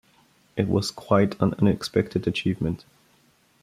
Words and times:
It 0.57 0.67
was 0.67 0.89
quite 0.89 1.39
an 1.39 1.53
unexpected 1.59 2.25
achievement. 2.25 2.85